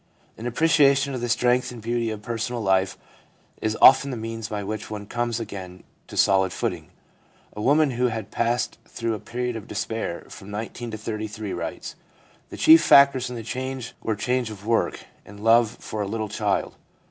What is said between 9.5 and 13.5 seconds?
of despair from 19 to 33 writes:' The chief factors in the